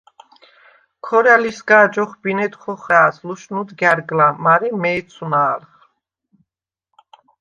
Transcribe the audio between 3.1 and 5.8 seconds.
ლუშნუდ გა̈რგლა მარე ,მე̄ცუ̂ნა̄ლხ!